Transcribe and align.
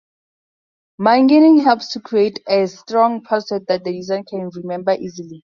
Mungeing 0.99 1.59
helps 1.63 1.91
to 1.91 1.99
create 1.99 2.39
a 2.49 2.65
strong 2.65 3.23
password 3.23 3.67
that 3.67 3.83
the 3.83 3.93
user 3.93 4.19
can 4.23 4.49
remember 4.55 4.93
easily. 4.95 5.39